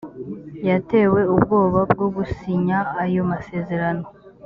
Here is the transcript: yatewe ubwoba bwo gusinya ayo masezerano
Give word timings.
yatewe 0.69 1.21
ubwoba 1.33 1.79
bwo 1.91 2.07
gusinya 2.15 2.77
ayo 3.03 3.21
masezerano 3.31 4.05